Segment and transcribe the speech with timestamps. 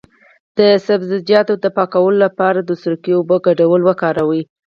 [0.57, 4.41] د سبزیجاتو د پاکوالي لپاره د سرکې او اوبو ګډول وکاروئ